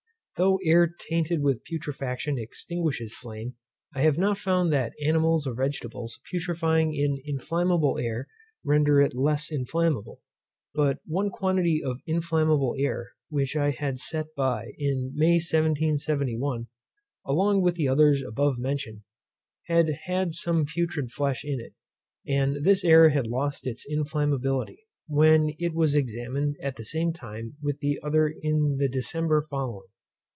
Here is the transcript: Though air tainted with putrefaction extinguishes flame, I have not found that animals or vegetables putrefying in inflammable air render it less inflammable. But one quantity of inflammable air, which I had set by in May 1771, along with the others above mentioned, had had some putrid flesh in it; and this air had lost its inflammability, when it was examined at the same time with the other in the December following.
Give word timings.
Though 0.37 0.57
air 0.65 0.87
tainted 0.87 1.43
with 1.43 1.63
putrefaction 1.63 2.39
extinguishes 2.39 3.13
flame, 3.13 3.57
I 3.93 4.01
have 4.01 4.17
not 4.17 4.39
found 4.39 4.73
that 4.73 4.93
animals 4.99 5.45
or 5.45 5.53
vegetables 5.53 6.19
putrefying 6.31 6.95
in 6.95 7.21
inflammable 7.23 7.99
air 7.99 8.27
render 8.63 8.99
it 8.99 9.13
less 9.13 9.51
inflammable. 9.51 10.21
But 10.73 10.97
one 11.05 11.29
quantity 11.29 11.83
of 11.83 11.99
inflammable 12.07 12.73
air, 12.79 13.11
which 13.29 13.55
I 13.55 13.69
had 13.69 13.99
set 13.99 14.33
by 14.35 14.73
in 14.79 15.11
May 15.13 15.33
1771, 15.33 16.65
along 17.23 17.61
with 17.61 17.75
the 17.75 17.87
others 17.87 18.23
above 18.23 18.57
mentioned, 18.57 19.01
had 19.67 19.89
had 20.07 20.33
some 20.33 20.65
putrid 20.65 21.11
flesh 21.11 21.45
in 21.45 21.59
it; 21.59 21.75
and 22.25 22.65
this 22.65 22.83
air 22.83 23.09
had 23.09 23.27
lost 23.27 23.67
its 23.67 23.85
inflammability, 23.87 24.79
when 25.07 25.53
it 25.59 25.75
was 25.75 25.93
examined 25.95 26.55
at 26.63 26.77
the 26.77 26.85
same 26.85 27.13
time 27.13 27.57
with 27.61 27.77
the 27.77 27.99
other 28.01 28.27
in 28.41 28.77
the 28.77 28.87
December 28.89 29.45
following. 29.47 29.85